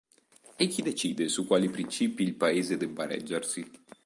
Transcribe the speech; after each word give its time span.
E 0.57 0.65
chi 0.65 0.81
decide 0.81 1.27
su 1.29 1.45
quali 1.45 1.69
principi 1.69 2.23
il 2.23 2.33
paese 2.33 2.75
debba 2.75 3.05
reggersi? 3.05 3.69